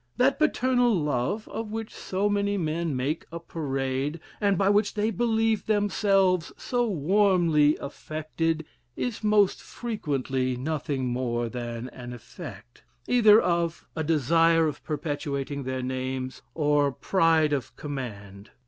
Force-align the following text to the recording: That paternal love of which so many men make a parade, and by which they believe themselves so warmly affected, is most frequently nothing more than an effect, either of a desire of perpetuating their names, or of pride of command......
That 0.17 0.39
paternal 0.39 0.95
love 0.95 1.47
of 1.49 1.71
which 1.71 1.93
so 1.93 2.27
many 2.27 2.57
men 2.57 2.95
make 2.95 3.27
a 3.31 3.39
parade, 3.39 4.19
and 4.39 4.57
by 4.57 4.67
which 4.67 4.95
they 4.95 5.11
believe 5.11 5.67
themselves 5.67 6.51
so 6.57 6.87
warmly 6.87 7.77
affected, 7.77 8.65
is 8.95 9.23
most 9.23 9.61
frequently 9.61 10.57
nothing 10.57 11.09
more 11.09 11.49
than 11.49 11.87
an 11.89 12.13
effect, 12.13 12.83
either 13.07 13.39
of 13.39 13.87
a 13.95 14.03
desire 14.03 14.67
of 14.67 14.83
perpetuating 14.83 15.65
their 15.65 15.83
names, 15.83 16.41
or 16.55 16.87
of 16.87 17.01
pride 17.01 17.53
of 17.53 17.75
command...... 17.75 18.49